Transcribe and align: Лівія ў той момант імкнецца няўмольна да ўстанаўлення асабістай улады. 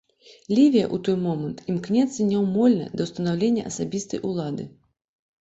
Лівія 0.57 0.85
ў 0.85 0.97
той 1.07 1.15
момант 1.25 1.61
імкнецца 1.73 2.27
няўмольна 2.31 2.89
да 2.95 3.01
ўстанаўлення 3.09 3.67
асабістай 3.73 4.25
улады. 4.33 4.69